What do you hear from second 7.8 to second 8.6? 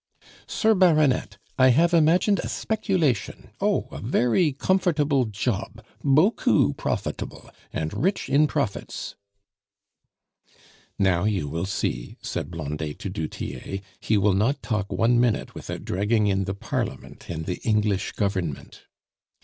rich in